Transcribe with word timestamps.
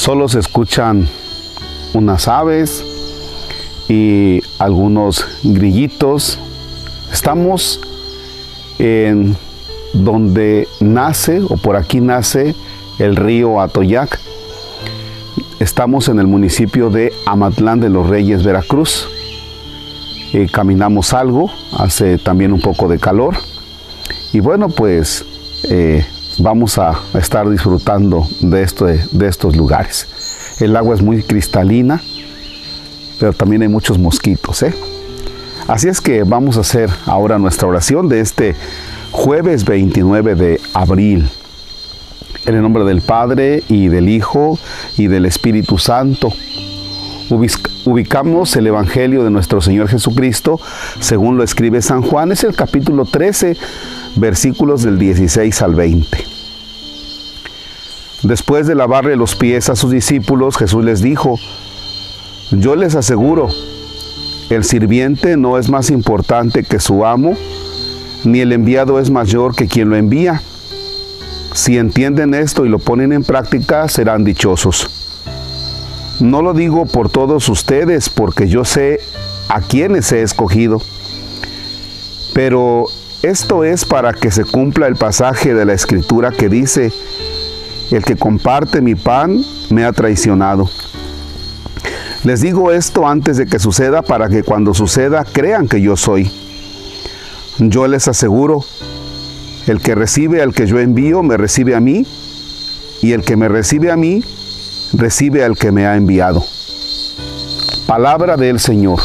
Solo 0.00 0.30
se 0.30 0.38
escuchan 0.38 1.06
unas 1.92 2.26
aves 2.26 2.82
y 3.86 4.40
algunos 4.58 5.26
grillitos. 5.42 6.38
Estamos 7.12 7.80
en 8.78 9.36
donde 9.92 10.66
nace 10.80 11.42
o 11.42 11.58
por 11.58 11.76
aquí 11.76 12.00
nace 12.00 12.54
el 12.98 13.14
río 13.14 13.60
Atoyac. 13.60 14.18
Estamos 15.58 16.08
en 16.08 16.18
el 16.18 16.26
municipio 16.26 16.88
de 16.88 17.12
Amatlán 17.26 17.80
de 17.80 17.90
los 17.90 18.06
Reyes, 18.06 18.42
Veracruz. 18.42 19.06
Eh, 20.32 20.46
caminamos 20.50 21.12
algo, 21.12 21.50
hace 21.78 22.16
también 22.16 22.54
un 22.54 22.62
poco 22.62 22.88
de 22.88 22.98
calor. 22.98 23.36
Y 24.32 24.40
bueno, 24.40 24.70
pues 24.70 25.26
eh, 25.64 26.06
vamos 26.38 26.78
a 26.78 27.00
estar 27.14 27.48
disfrutando 27.48 28.26
de, 28.40 28.66
de 29.10 29.26
estos 29.28 29.56
lugares. 29.56 30.06
El 30.60 30.76
agua 30.76 30.94
es 30.94 31.02
muy 31.02 31.22
cristalina, 31.22 32.02
pero 33.18 33.32
también 33.32 33.62
hay 33.62 33.68
muchos 33.68 33.98
mosquitos. 33.98 34.62
¿eh? 34.62 34.74
Así 35.68 35.88
es 35.88 36.00
que 36.00 36.24
vamos 36.24 36.56
a 36.56 36.60
hacer 36.60 36.90
ahora 37.06 37.38
nuestra 37.38 37.68
oración 37.68 38.08
de 38.08 38.20
este 38.20 38.54
jueves 39.10 39.64
29 39.64 40.34
de 40.34 40.60
abril. 40.74 41.28
En 42.46 42.54
el 42.54 42.62
nombre 42.62 42.84
del 42.84 43.02
Padre 43.02 43.62
y 43.68 43.88
del 43.88 44.08
Hijo 44.08 44.58
y 44.96 45.06
del 45.06 45.26
Espíritu 45.26 45.78
Santo. 45.78 46.32
Ubicamos 47.84 48.56
el 48.56 48.66
Evangelio 48.66 49.22
de 49.22 49.30
nuestro 49.30 49.60
Señor 49.60 49.88
Jesucristo 49.88 50.58
según 50.98 51.36
lo 51.36 51.44
escribe 51.44 51.80
San 51.80 52.02
Juan. 52.02 52.32
Es 52.32 52.42
el 52.42 52.56
capítulo 52.56 53.04
13, 53.04 53.56
versículos 54.16 54.82
del 54.82 54.98
16 54.98 55.62
al 55.62 55.74
20. 55.74 56.24
Después 58.22 58.66
de 58.66 58.74
lavarle 58.74 59.16
los 59.16 59.34
pies 59.34 59.70
a 59.70 59.76
sus 59.76 59.90
discípulos, 59.90 60.56
Jesús 60.56 60.84
les 60.84 61.00
dijo, 61.00 61.38
yo 62.50 62.76
les 62.76 62.94
aseguro, 62.94 63.48
el 64.50 64.64
sirviente 64.64 65.36
no 65.36 65.56
es 65.56 65.70
más 65.70 65.90
importante 65.90 66.64
que 66.64 66.80
su 66.80 67.06
amo, 67.06 67.36
ni 68.24 68.40
el 68.40 68.52
enviado 68.52 68.98
es 68.98 69.10
mayor 69.10 69.54
que 69.54 69.68
quien 69.68 69.88
lo 69.88 69.96
envía. 69.96 70.42
Si 71.54 71.78
entienden 71.78 72.34
esto 72.34 72.66
y 72.66 72.68
lo 72.68 72.78
ponen 72.78 73.12
en 73.12 73.24
práctica, 73.24 73.88
serán 73.88 74.24
dichosos. 74.24 74.90
No 76.20 76.42
lo 76.42 76.52
digo 76.52 76.84
por 76.84 77.08
todos 77.08 77.48
ustedes, 77.48 78.10
porque 78.10 78.48
yo 78.48 78.64
sé 78.64 79.00
a 79.48 79.60
quienes 79.60 80.12
he 80.12 80.22
escogido. 80.22 80.82
Pero 82.34 82.86
esto 83.22 83.64
es 83.64 83.84
para 83.84 84.14
que 84.14 84.30
se 84.30 84.44
cumpla 84.44 84.86
el 84.86 84.96
pasaje 84.96 85.54
de 85.54 85.64
la 85.64 85.74
escritura 85.74 86.30
que 86.30 86.48
dice, 86.48 86.92
el 87.90 88.02
que 88.02 88.16
comparte 88.16 88.80
mi 88.80 88.94
pan 88.94 89.44
me 89.70 89.84
ha 89.84 89.92
traicionado. 89.92 90.70
Les 92.24 92.40
digo 92.40 92.70
esto 92.70 93.06
antes 93.06 93.36
de 93.36 93.46
que 93.46 93.58
suceda 93.58 94.02
para 94.02 94.28
que 94.28 94.42
cuando 94.42 94.72
suceda 94.74 95.24
crean 95.24 95.68
que 95.68 95.80
yo 95.80 95.96
soy. 95.96 96.30
Yo 97.58 97.86
les 97.86 98.08
aseguro, 98.08 98.64
el 99.66 99.80
que 99.80 99.94
recibe 99.94 100.40
al 100.40 100.54
que 100.54 100.66
yo 100.66 100.78
envío, 100.78 101.22
me 101.22 101.36
recibe 101.36 101.74
a 101.74 101.80
mí, 101.80 102.06
y 103.02 103.12
el 103.12 103.22
que 103.22 103.36
me 103.36 103.48
recibe 103.48 103.90
a 103.90 103.96
mí, 103.96 104.24
recibe 104.94 105.44
al 105.44 105.56
que 105.56 105.72
me 105.72 105.86
ha 105.86 105.96
enviado. 105.96 106.42
Palabra 107.86 108.36
del 108.36 108.60
Señor. 108.60 109.00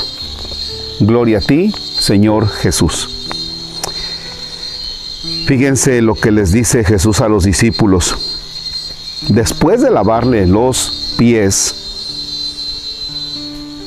Gloria 1.01 1.39
a 1.39 1.41
ti, 1.41 1.73
Señor 1.99 2.47
Jesús. 2.47 3.24
Fíjense 5.45 6.01
lo 6.01 6.15
que 6.15 6.31
les 6.31 6.51
dice 6.51 6.83
Jesús 6.83 7.21
a 7.21 7.29
los 7.29 7.43
discípulos. 7.43 8.15
Después 9.29 9.81
de 9.81 9.91
lavarle 9.91 10.47
los 10.47 11.15
pies, 11.17 11.75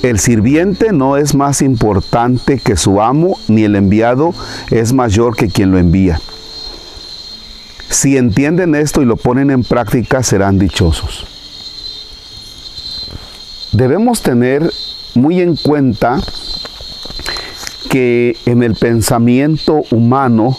el 0.03 0.21
sirviente 0.21 0.93
no 0.93 1.16
es 1.16 1.34
más 1.34 1.60
importante 1.60 2.60
que 2.60 2.77
su 2.77 3.03
amo, 3.03 3.37
ni 3.49 3.65
el 3.65 3.75
enviado 3.75 4.33
es 4.71 4.93
mayor 4.93 5.37
que 5.37 5.49
quien 5.49 5.72
lo 5.72 5.78
envía. 5.78 6.21
Si 7.91 8.16
entienden 8.16 8.77
esto 8.77 9.03
y 9.03 9.06
lo 9.06 9.16
ponen 9.16 9.50
en 9.50 9.65
práctica, 9.65 10.22
serán 10.22 10.59
dichosos. 10.59 11.27
Debemos 13.72 14.22
tener 14.22 14.71
muy 15.15 15.41
en 15.41 15.56
cuenta 15.56 16.21
que 17.91 18.37
en 18.47 18.62
el 18.62 18.77
pensamiento 18.77 19.83
humano, 19.91 20.56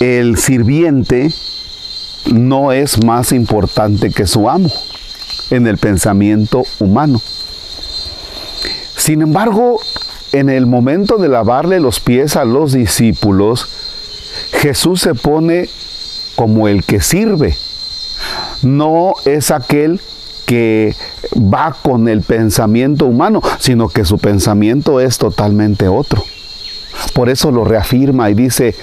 el 0.00 0.36
sirviente 0.36 1.32
no 2.32 2.72
es 2.72 3.04
más 3.04 3.32
importante 3.32 4.10
que 4.10 4.26
su 4.26 4.48
amo 4.48 4.70
en 5.50 5.66
el 5.66 5.78
pensamiento 5.78 6.64
humano. 6.78 7.20
Sin 8.96 9.22
embargo, 9.22 9.80
en 10.32 10.48
el 10.48 10.66
momento 10.66 11.18
de 11.18 11.28
lavarle 11.28 11.80
los 11.80 12.00
pies 12.00 12.36
a 12.36 12.44
los 12.44 12.72
discípulos, 12.72 13.68
Jesús 14.52 15.00
se 15.00 15.14
pone 15.14 15.68
como 16.36 16.68
el 16.68 16.84
que 16.84 17.00
sirve. 17.00 17.56
No 18.62 19.14
es 19.26 19.50
aquel 19.50 20.00
que 20.46 20.94
va 21.36 21.76
con 21.82 22.08
el 22.08 22.22
pensamiento 22.22 23.06
humano, 23.06 23.42
sino 23.58 23.88
que 23.88 24.04
su 24.04 24.18
pensamiento 24.18 25.00
es 25.00 25.18
totalmente 25.18 25.88
otro. 25.88 26.24
Por 27.14 27.28
eso 27.28 27.50
lo 27.50 27.64
reafirma 27.64 28.30
y 28.30 28.34
dice, 28.34 28.74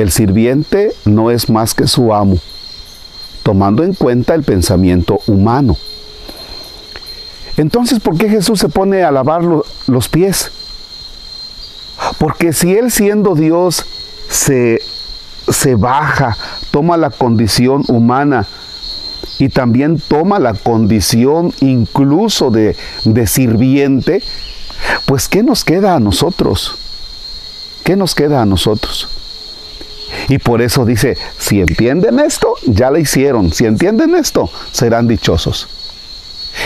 el 0.00 0.10
sirviente 0.10 0.92
no 1.04 1.30
es 1.30 1.48
más 1.48 1.74
que 1.74 1.86
su 1.86 2.14
amo, 2.14 2.38
tomando 3.42 3.82
en 3.82 3.94
cuenta 3.94 4.34
el 4.34 4.42
pensamiento 4.42 5.20
humano. 5.26 5.76
Entonces, 7.56 8.00
¿por 8.00 8.18
qué 8.18 8.28
Jesús 8.28 8.60
se 8.60 8.68
pone 8.68 9.02
a 9.02 9.10
lavar 9.10 9.42
los 9.86 10.08
pies? 10.08 10.50
Porque 12.18 12.52
si 12.52 12.74
Él 12.74 12.90
siendo 12.90 13.34
Dios 13.34 13.86
se, 14.28 14.80
se 15.48 15.74
baja, 15.74 16.36
toma 16.70 16.96
la 16.96 17.10
condición 17.10 17.82
humana 17.88 18.46
y 19.38 19.48
también 19.48 20.00
toma 20.06 20.38
la 20.38 20.54
condición 20.54 21.52
incluso 21.60 22.50
de, 22.50 22.76
de 23.04 23.26
sirviente, 23.26 24.22
pues 25.06 25.28
¿qué 25.28 25.42
nos 25.42 25.64
queda 25.64 25.94
a 25.94 26.00
nosotros? 26.00 26.76
¿Qué 27.84 27.96
nos 27.96 28.14
queda 28.14 28.42
a 28.42 28.46
nosotros? 28.46 29.08
Y 30.28 30.38
por 30.38 30.62
eso 30.62 30.84
dice, 30.84 31.16
si 31.38 31.60
entienden 31.60 32.20
esto, 32.20 32.54
ya 32.66 32.90
lo 32.90 32.98
hicieron. 32.98 33.52
Si 33.52 33.64
entienden 33.64 34.14
esto, 34.14 34.50
serán 34.72 35.08
dichosos. 35.08 35.68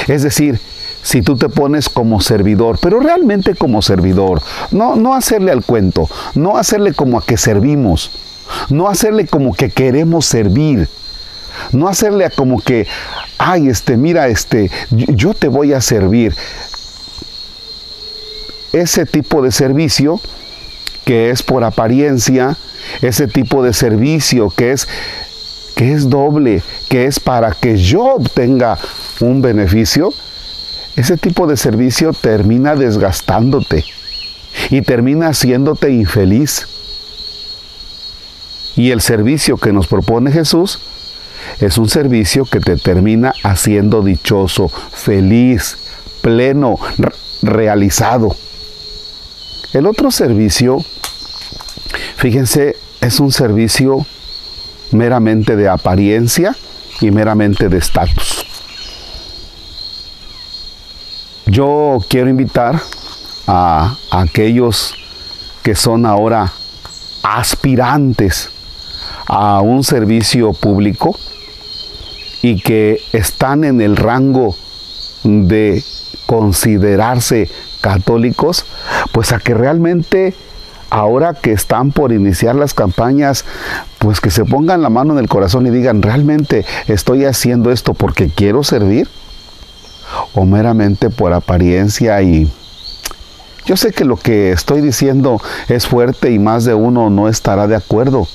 Es 0.09 0.23
decir, 0.23 0.61
si 1.03 1.23
tú 1.23 1.37
te 1.37 1.49
pones 1.49 1.89
como 1.89 2.21
servidor, 2.21 2.79
pero 2.81 3.01
realmente 3.01 3.55
como 3.55 3.83
servidor, 3.83 4.43
no, 4.71 4.97
no 4.97 5.15
hacerle 5.15 5.51
al 5.51 5.65
cuento, 5.65 6.09
no 6.35 6.57
hacerle 6.57 6.93
como 6.93 7.19
a 7.19 7.25
que 7.25 7.37
servimos, 7.37 8.11
no 8.69 8.89
hacerle 8.89 9.27
como 9.27 9.55
que 9.55 9.71
queremos 9.71 10.27
servir, 10.27 10.89
no 11.73 11.89
hacerle 11.89 12.27
a 12.27 12.31
como 12.31 12.61
que, 12.61 12.87
ay, 13.39 13.69
este, 13.69 13.97
mira, 13.97 14.29
este, 14.29 14.71
yo 14.91 15.35
te 15.35 15.49
voy 15.49 15.73
a 15.73 15.81
servir. 15.81 16.35
Ese 18.73 19.05
tipo 19.05 19.43
de 19.43 19.51
servicio 19.51 20.21
que 21.05 21.31
es 21.31 21.43
por 21.43 21.65
apariencia, 21.65 22.57
ese 23.03 23.27
tipo 23.29 23.63
de 23.63 23.73
servicio 23.73 24.51
que 24.51 24.73
es 24.73 24.89
que 25.77 25.93
es 25.93 26.11
doble, 26.11 26.63
que 26.89 27.07
es 27.07 27.19
para 27.19 27.53
que 27.53 27.79
yo 27.79 28.17
obtenga 28.17 28.79
un 29.21 29.41
beneficio, 29.41 30.13
ese 30.97 31.17
tipo 31.17 31.47
de 31.47 31.57
servicio 31.57 32.13
termina 32.13 32.77
desgastándote 32.77 33.85
y 34.69 34.83
termina 34.83 35.29
haciéndote 35.29 35.91
infeliz. 35.91 36.67
Y 38.77 38.91
el 38.91 39.01
servicio 39.01 39.57
que 39.57 39.73
nos 39.73 39.87
propone 39.87 40.31
Jesús 40.31 40.81
es 41.61 41.79
un 41.79 41.89
servicio 41.89 42.45
que 42.45 42.61
te 42.61 42.77
termina 42.77 43.33
haciendo 43.43 44.03
dichoso, 44.03 44.69
feliz, 44.69 45.79
pleno, 46.21 46.79
realizado. 47.43 48.37
El 49.73 49.87
otro 49.87 50.11
servicio, 50.11 50.85
fíjense, 52.17 52.77
es 53.01 53.21
un 53.21 53.33
servicio 53.33 54.07
meramente 54.93 55.57
de 55.57 55.69
apariencia 55.69 56.57
y 57.01 57.11
meramente 57.11 57.69
de 57.69 57.79
estatus. 57.79 58.47
Yo 61.47 61.99
quiero 62.09 62.29
invitar 62.29 62.81
a, 63.47 63.97
aquellos 64.11 64.95
que 65.63 65.75
son 65.75 66.07
ahora 66.07 66.53
aspirantes 67.23 68.51
a 69.27 69.61
un 69.61 69.83
servicio 69.83 70.53
público 70.53 71.19
y 72.43 72.61
que 72.63 73.01
están 73.13 73.65
en 73.65 73.81
el 73.81 73.97
rango 73.97 74.57
de 75.25 75.83
considerarse 76.27 77.51
católicos, 77.81 78.65
pues 79.13 79.33
a 79.33 79.39
que 79.39 79.55
realmente 79.55 80.35
ahora 80.91 81.35
que 81.35 81.53
están 81.53 81.93
por 81.93 82.13
iniciar 82.13 82.57
las 82.57 82.75
campañas, 82.75 83.45
pues 83.99 84.21
que 84.21 84.31
se 84.31 84.45
pongan 84.45 84.83
la 84.83 84.91
mano 84.91 85.15
en 85.15 85.21
el 85.21 85.29
corazón 85.29 85.67
y 85.67 85.71
digan, 85.71 86.03
¿realmente 86.03 86.67
estoy 86.89 87.25
haciendo 87.25 87.71
esto 87.71 87.95
porque 87.95 88.29
quiero 88.29 88.65
servir? 88.65 89.09
¿O 90.35 90.45
meramente 90.45 91.09
por 91.09 91.33
apariencia 91.33 92.21
y... 92.23 92.51
Yo 93.67 93.77
sé 93.77 93.93
que 93.93 94.05
lo 94.05 94.17
que 94.17 94.51
estoy 94.51 94.81
diciendo 94.81 95.41
es 95.69 95.87
fuerte 95.87 96.33
y 96.33 96.39
más 96.39 96.65
de 96.65 96.75
uno 96.75 97.09
no 97.09 97.29
estará 97.29 97.69
de 97.69 97.77
acuerdo, 97.77 98.27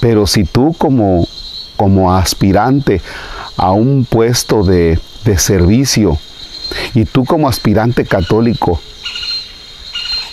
pero 0.00 0.26
si 0.26 0.44
tú 0.44 0.74
como, 0.76 1.28
como 1.76 2.12
aspirante 2.12 3.02
a 3.56 3.70
un 3.72 4.06
puesto 4.08 4.64
de, 4.64 4.98
de 5.24 5.38
servicio 5.38 6.18
y 6.94 7.04
tú 7.04 7.24
como 7.24 7.48
aspirante 7.48 8.04
católico 8.04 8.80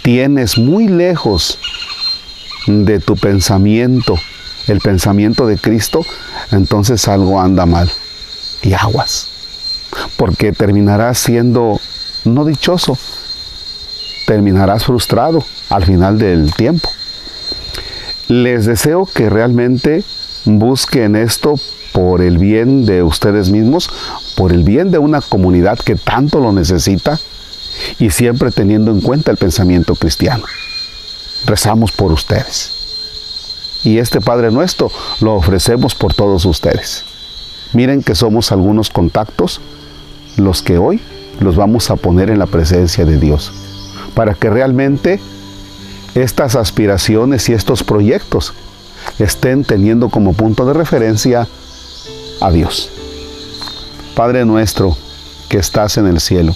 tienes 0.07 0.57
muy 0.57 0.87
lejos 0.87 1.59
de 2.65 3.01
tu 3.01 3.17
pensamiento, 3.17 4.15
el 4.69 4.79
pensamiento 4.79 5.45
de 5.45 5.57
Cristo, 5.57 5.99
entonces 6.53 7.09
algo 7.09 7.41
anda 7.41 7.65
mal 7.65 7.91
y 8.63 8.71
aguas, 8.71 9.27
porque 10.15 10.53
terminarás 10.53 11.17
siendo 11.17 11.81
no 12.23 12.45
dichoso, 12.45 12.97
terminarás 14.25 14.85
frustrado 14.85 15.43
al 15.67 15.83
final 15.83 16.17
del 16.17 16.53
tiempo. 16.53 16.89
Les 18.29 18.65
deseo 18.65 19.09
que 19.13 19.29
realmente 19.29 20.05
busquen 20.45 21.17
esto 21.17 21.55
por 21.91 22.21
el 22.21 22.37
bien 22.37 22.85
de 22.85 23.03
ustedes 23.03 23.49
mismos, 23.49 23.89
por 24.37 24.53
el 24.53 24.63
bien 24.63 24.89
de 24.89 24.99
una 24.99 25.19
comunidad 25.19 25.77
que 25.77 25.97
tanto 25.97 26.39
lo 26.39 26.53
necesita 26.53 27.19
y 27.99 28.09
siempre 28.09 28.51
teniendo 28.51 28.91
en 28.91 29.01
cuenta 29.01 29.31
el 29.31 29.37
pensamiento 29.37 29.95
cristiano. 29.95 30.43
Rezamos 31.45 31.91
por 31.91 32.11
ustedes. 32.11 32.71
Y 33.83 33.99
este 33.99 34.21
Padre 34.21 34.51
nuestro 34.51 34.91
lo 35.21 35.35
ofrecemos 35.35 35.95
por 35.95 36.13
todos 36.13 36.45
ustedes. 36.45 37.03
Miren 37.73 38.01
que 38.01 38.15
somos 38.15 38.51
algunos 38.51 38.89
contactos 38.89 39.61
los 40.37 40.61
que 40.61 40.77
hoy 40.77 41.01
los 41.39 41.55
vamos 41.55 41.89
a 41.89 41.95
poner 41.95 42.29
en 42.29 42.39
la 42.39 42.47
presencia 42.47 43.05
de 43.05 43.17
Dios, 43.17 43.51
para 44.15 44.33
que 44.33 44.49
realmente 44.49 45.19
estas 46.15 46.55
aspiraciones 46.55 47.47
y 47.49 47.53
estos 47.53 47.83
proyectos 47.83 48.53
estén 49.19 49.63
teniendo 49.63 50.09
como 50.09 50.33
punto 50.33 50.65
de 50.65 50.73
referencia 50.73 51.47
a 52.41 52.51
Dios. 52.51 52.89
Padre 54.15 54.45
nuestro 54.45 54.97
que 55.49 55.57
estás 55.57 55.97
en 55.97 56.07
el 56.07 56.19
cielo 56.19 56.55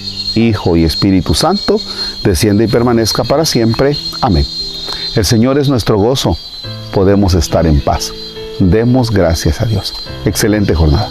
Hijo 0.35 0.75
y 0.75 0.83
Espíritu 0.83 1.33
Santo, 1.33 1.79
desciende 2.23 2.65
y 2.65 2.67
permanezca 2.67 3.23
para 3.23 3.45
siempre. 3.45 3.95
Amén. 4.21 4.45
El 5.15 5.25
Señor 5.25 5.59
es 5.59 5.69
nuestro 5.69 5.97
gozo, 5.97 6.37
podemos 6.93 7.33
estar 7.33 7.65
en 7.65 7.81
paz. 7.81 8.13
Demos 8.59 9.11
gracias 9.11 9.61
a 9.61 9.65
Dios. 9.65 9.93
Excelente 10.25 10.75
jornada. 10.75 11.09